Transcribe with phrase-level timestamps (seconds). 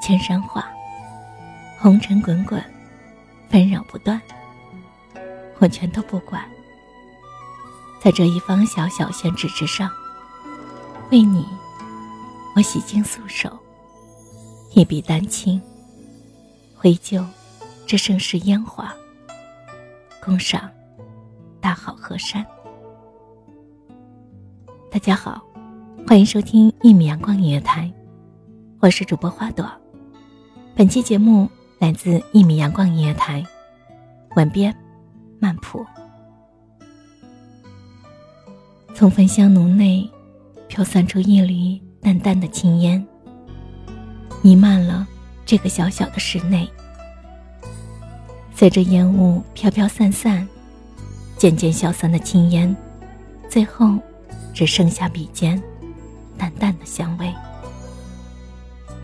[0.00, 0.66] 千山画，
[1.78, 2.62] 红尘滚滚，
[3.48, 4.20] 纷扰不断。
[5.58, 6.42] 我全都不管，
[8.02, 9.90] 在这一方小小宣纸之上，
[11.10, 11.46] 为你，
[12.56, 13.58] 我洗净素手，
[14.72, 15.60] 一笔丹青，
[16.74, 17.22] 挥就
[17.86, 18.92] 这盛世烟华，
[20.24, 20.70] 共赏
[21.60, 22.44] 大好河山。
[24.90, 25.42] 大家好，
[26.08, 27.92] 欢迎收听一米阳光音乐台。
[28.80, 29.70] 我是主播花朵，
[30.80, 31.46] 本期节目
[31.78, 33.44] 来自一米阳光音乐台，
[34.34, 34.74] 文编
[35.38, 35.84] 曼普。
[38.94, 40.10] 从焚香炉内
[40.68, 43.06] 飘散出一缕淡淡的青烟，
[44.40, 45.06] 弥漫了
[45.44, 46.66] 这个小小的室内。
[48.54, 50.48] 随着烟雾飘飘散散，
[51.36, 52.74] 渐渐消散的青烟，
[53.50, 53.98] 最后
[54.54, 55.62] 只剩下笔尖
[56.38, 57.30] 淡淡的香味。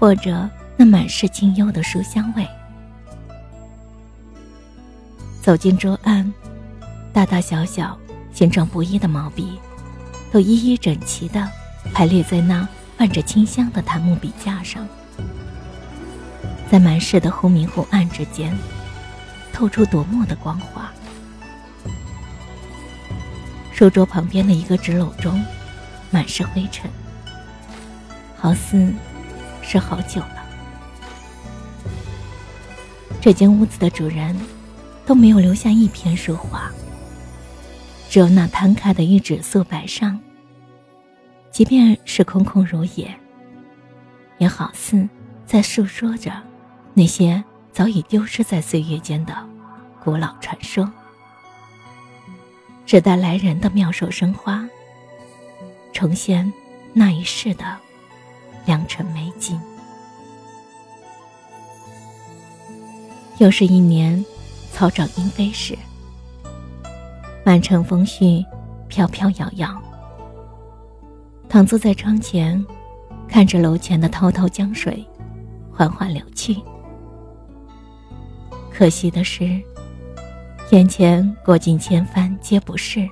[0.00, 0.48] 或者
[0.80, 2.46] 那满是清幽的书香味。
[5.42, 6.32] 走进桌案，
[7.12, 7.98] 大大小小、
[8.32, 9.58] 形状不一的毛笔，
[10.30, 11.50] 都一一整齐的
[11.92, 14.86] 排列在那泛着清香的檀木笔架上，
[16.70, 18.56] 在满室的忽明忽暗之间，
[19.52, 20.88] 透出夺目的光华。
[23.72, 25.44] 书桌旁边的一个纸篓中，
[26.12, 26.88] 满是灰尘，
[28.36, 28.94] 好似……
[29.60, 30.37] 是好久了，
[33.28, 34.34] 这间屋子的主人
[35.04, 36.72] 都没有留下一篇书画，
[38.08, 40.18] 只有那摊开的一纸素白上，
[41.50, 43.14] 即便是空空如也，
[44.38, 45.06] 也好似
[45.44, 46.32] 在诉说着
[46.94, 49.36] 那些早已丢失在岁月间的
[50.02, 50.90] 古老传说。
[52.86, 54.66] 只待来人的妙手生花，
[55.92, 56.50] 重现
[56.94, 57.76] 那一世的。
[58.64, 59.60] 良辰美景。
[63.38, 64.24] 又是一年
[64.72, 65.78] 草长莺飞时，
[67.44, 68.44] 满城风絮
[68.88, 69.82] 飘飘摇摇。
[71.48, 72.64] 躺坐在窗前，
[73.28, 75.06] 看着楼前的滔滔江水
[75.72, 76.56] 缓缓流去。
[78.72, 79.60] 可惜的是，
[80.72, 83.08] 眼前过尽千帆皆不是，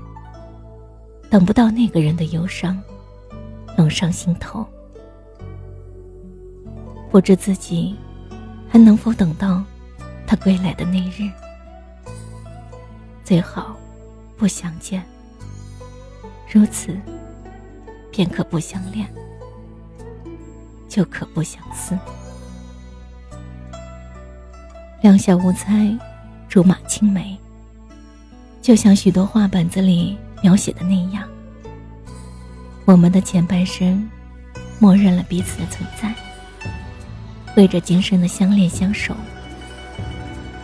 [1.31, 2.77] 等不到那个人的忧伤，
[3.79, 4.67] 涌上心头。
[7.11, 7.95] 不知自己
[8.69, 9.63] 还能否等到
[10.27, 11.31] 他归来的那日。
[13.25, 13.77] 最好
[14.37, 15.03] 不相见，
[16.53, 16.97] 如此
[18.11, 19.09] 便可不相恋，
[20.89, 21.99] 就可不相思。
[25.03, 25.97] 两小无猜，
[26.49, 27.39] 竹马青梅，
[28.63, 31.29] 就像许多画本子里描写的那样，
[32.85, 34.09] 我们的前半生，
[34.79, 36.15] 默认了彼此的存在。
[37.57, 39.15] 为着今生的相恋相守，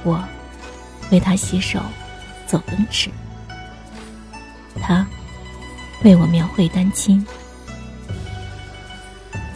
[0.05, 0.23] 我
[1.11, 1.81] 为他洗手，
[2.47, 3.11] 做奔驰；
[4.81, 5.07] 他
[6.03, 7.25] 为我描绘丹青，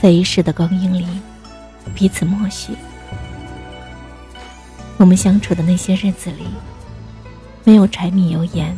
[0.01, 1.07] 在一世的光阴里，
[1.95, 2.75] 彼此默许。
[4.99, 6.47] 我们相处的那些日子里，
[7.65, 8.77] 没有柴米油盐、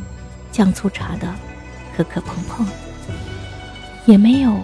[0.51, 1.33] 酱醋茶的
[1.97, 2.67] 磕磕碰碰，
[4.07, 4.61] 也没有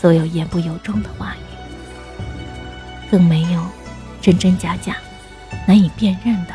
[0.00, 3.64] 所有言不由衷的话语，更没有
[4.20, 4.96] 真真假假、
[5.66, 6.54] 难以辨认的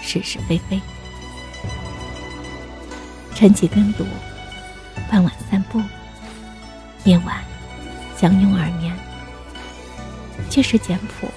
[0.00, 0.80] 是是非非。
[3.34, 4.04] 晨起跟读，
[5.10, 5.80] 傍晚散步，
[7.04, 7.44] 夜晚
[8.16, 8.96] 相拥而眠。
[10.48, 11.28] 即使简朴，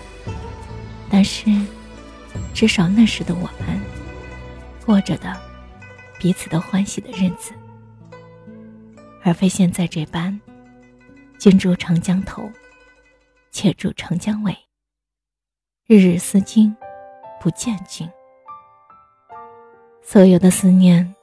[1.09, 1.45] 但是
[2.53, 3.79] 至少那时的我们
[4.85, 5.35] 过着的
[6.17, 7.51] 彼此都欢喜的日子，
[9.21, 10.39] 而非现在这般
[11.37, 12.49] 君住长江头，
[13.51, 14.57] 且住长江尾，
[15.85, 16.73] 日日思君
[17.41, 18.07] 不见君。
[20.03, 21.15] 所有的思念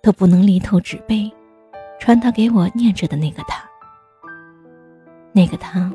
[0.00, 1.28] 都不能离透纸背，
[1.98, 3.68] 传达给我念着的那个他，
[5.32, 5.92] 那个他。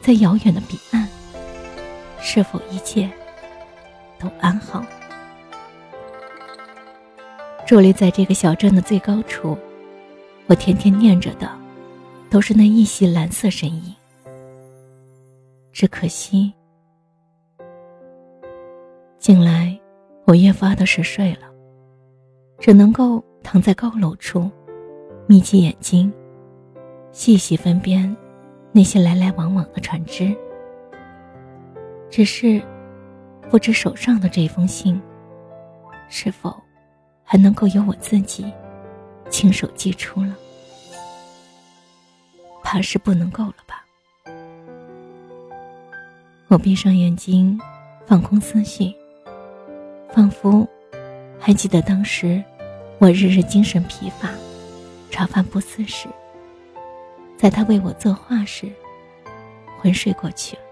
[0.00, 1.06] 在遥远的彼岸，
[2.20, 3.08] 是否一切
[4.18, 4.84] 都安好？
[7.64, 9.56] 伫立在这个小镇的最高处，
[10.48, 11.48] 我天天念着的，
[12.28, 13.94] 都是那一袭蓝色身影。
[15.72, 16.52] 只可惜，
[19.22, 19.78] 近来
[20.24, 21.42] 我越发的是睡了，
[22.58, 24.50] 只能够躺在高楼处，
[25.28, 26.12] 眯起眼睛，
[27.12, 28.16] 细细分辨。
[28.72, 30.36] 那些来来往往的船只，
[32.10, 32.60] 只是
[33.48, 35.00] 不知手上的这封信，
[36.08, 36.60] 是否
[37.22, 38.52] 还能够由我自己
[39.30, 40.36] 亲手寄出了？
[42.64, 43.84] 怕是不能够了吧。
[46.48, 47.56] 我闭上眼睛，
[48.04, 48.92] 放空思绪，
[50.12, 50.68] 仿佛
[51.40, 52.42] 还记得当时
[52.98, 54.28] 我日日精神疲乏、
[55.10, 56.06] 茶饭不思时。
[57.36, 58.70] 在他为我作画时，
[59.80, 60.62] 昏睡过去了。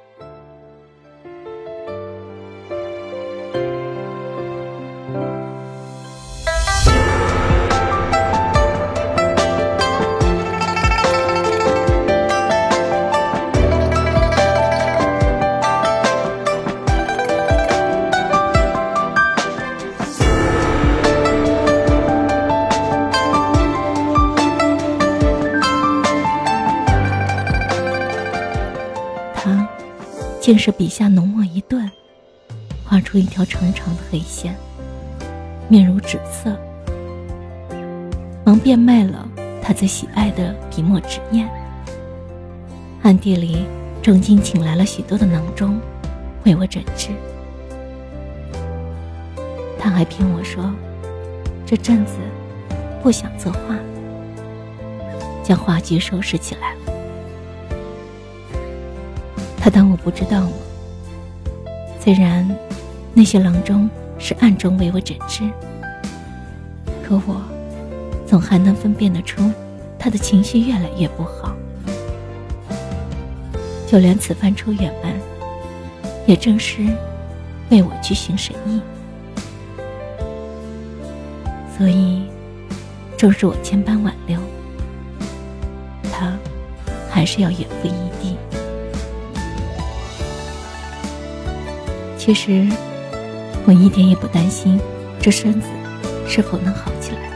[30.50, 31.88] 竟是笔下浓墨一顿，
[32.84, 34.52] 画出一条长长的黑线，
[35.68, 36.58] 面如纸色。
[38.44, 39.28] 忙变卖了
[39.62, 41.48] 他最喜爱的笔墨纸砚，
[43.04, 43.64] 暗地里
[44.02, 45.80] 重金请来了许多的囊中，
[46.44, 47.10] 为我诊治。
[49.78, 50.68] 他还骗我说，
[51.64, 52.14] 这阵子
[53.04, 53.78] 不想作画，
[55.44, 56.89] 将画具收拾起来了。
[59.60, 60.52] 他当我不知道吗？
[62.00, 62.48] 虽然
[63.12, 65.42] 那些郎中是暗中为我诊治，
[67.04, 67.42] 可我
[68.26, 69.52] 总还能分辨得出
[69.98, 71.54] 他的情绪越来越不好。
[73.86, 75.12] 就连此番出远门，
[76.26, 76.86] 也正是
[77.68, 78.80] 为我去寻神医。
[81.76, 82.22] 所以，
[83.16, 84.40] 正是我千般挽留，
[86.10, 86.32] 他
[87.10, 88.36] 还是要远赴异地。
[92.30, 92.64] 其实，
[93.66, 94.80] 我一点也不担心
[95.20, 95.66] 这身子
[96.28, 97.28] 是否能好起来。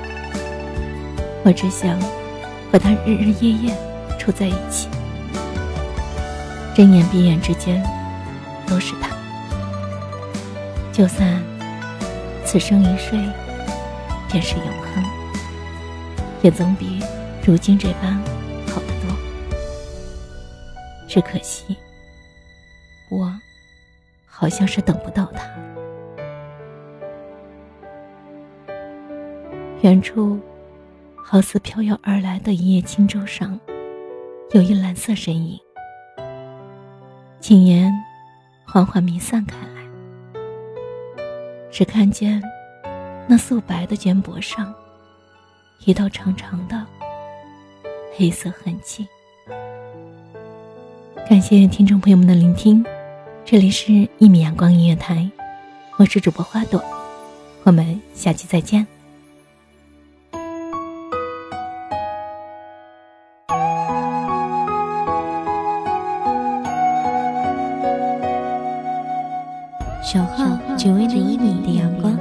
[1.44, 2.00] 我只想
[2.70, 3.76] 和他日日夜夜
[4.20, 4.86] 处在一起，
[6.76, 7.82] 睁眼闭眼之间
[8.68, 9.10] 都是他。
[10.92, 11.42] 就算
[12.44, 13.18] 此生一睡
[14.30, 15.04] 便是永恒，
[16.40, 17.02] 也总比
[17.44, 18.14] 如今这般
[18.68, 19.16] 好得多。
[21.08, 21.76] 只可惜，
[23.08, 23.36] 我。
[24.36, 25.48] 好像是等不到他。
[29.82, 30.40] 远处，
[31.14, 33.58] 好似飘摇而来的一叶轻舟上，
[34.50, 35.56] 有一蓝色身影。
[37.38, 37.92] 景言
[38.66, 40.42] 缓缓弥散开来，
[41.70, 42.42] 只看见
[43.28, 44.74] 那素白的肩膊上，
[45.84, 46.84] 一道长长的
[48.16, 49.06] 黑色痕迹。
[51.28, 52.84] 感谢听众朋友们的聆听。
[53.46, 55.16] 这里是《一米阳光音乐台》，
[55.98, 56.82] 我是主播花朵，
[57.64, 58.86] 我们下期再见。
[70.02, 72.16] 小号只为这一米的阳光，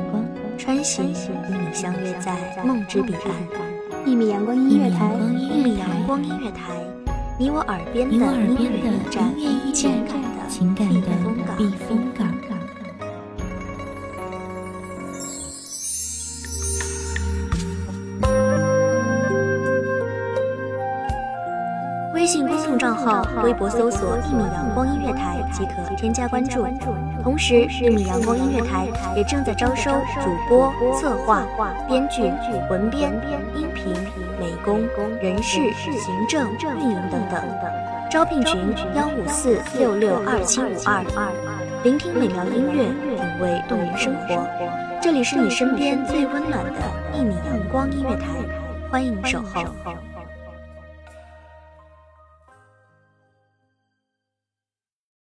[0.58, 4.06] 穿行与你相约在梦之彼岸。
[4.06, 6.74] 一米阳光音乐台，一米阳光音乐台，
[7.40, 9.34] 你我耳边的音乐驿站，
[9.74, 10.33] 情感。
[10.48, 11.08] 情感的
[11.58, 12.28] 避风港
[22.14, 26.66] 微信公众账号微博搜索一米阳光音乐台即可添加关注。
[27.22, 29.92] 同时一米阳光音乐台也正在招收
[30.24, 31.46] 主播策划
[31.86, 32.22] 编剧
[32.70, 33.12] 文编
[33.56, 33.94] 音频
[34.40, 34.88] 美工
[35.22, 37.93] 人事行政运营等等。
[38.14, 41.04] 招聘群：幺五四六六二七五二。
[41.84, 42.84] 聆听美妙音乐，
[43.18, 44.48] 品味动人生活。
[45.02, 46.80] 这里是你身边最温暖的
[47.12, 48.28] 一米阳光音乐台，
[48.92, 49.64] 欢迎守候。